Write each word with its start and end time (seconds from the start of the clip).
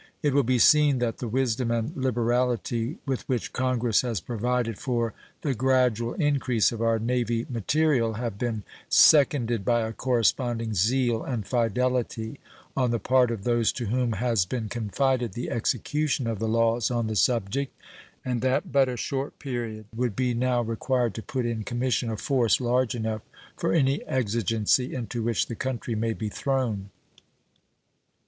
It 0.23 0.33
will 0.33 0.41
be 0.41 0.57
seen 0.57 0.97
that 0.97 1.19
the 1.19 1.27
wisdom 1.27 1.69
and 1.69 1.95
liberality 1.95 2.97
with 3.05 3.21
which 3.29 3.53
Congress 3.53 4.01
has 4.01 4.19
provided 4.19 4.79
for 4.79 5.13
the 5.43 5.53
gradual 5.53 6.15
increase 6.15 6.71
of 6.71 6.81
our 6.81 6.97
navy 6.97 7.45
material 7.47 8.13
have 8.13 8.39
been 8.39 8.63
seconded 8.89 9.63
by 9.63 9.81
a 9.81 9.93
corresponding 9.93 10.73
zeal 10.73 11.21
and 11.23 11.45
fidelity 11.45 12.39
on 12.75 12.89
the 12.89 12.97
part 12.97 13.29
of 13.29 13.43
those 13.43 13.71
to 13.73 13.85
whom 13.85 14.13
has 14.13 14.43
been 14.43 14.69
confided 14.69 15.33
the 15.33 15.51
execution 15.51 16.25
of 16.25 16.39
the 16.39 16.49
laws 16.49 16.89
on 16.89 17.05
the 17.05 17.15
subject, 17.15 17.71
and 18.25 18.41
that 18.41 18.71
but 18.71 18.89
a 18.89 18.97
short 18.97 19.37
period 19.37 19.85
would 19.95 20.15
be 20.15 20.33
now 20.33 20.63
required 20.63 21.13
to 21.13 21.21
put 21.21 21.45
in 21.45 21.61
commission 21.63 22.09
a 22.09 22.17
force 22.17 22.59
large 22.59 22.95
enough 22.95 23.21
for 23.55 23.71
any 23.71 24.01
exigency 24.07 24.95
into 24.95 25.21
which 25.21 25.45
the 25.45 25.53
country 25.53 25.93
may 25.93 26.13
be 26.13 26.27
thrown. 26.27 26.89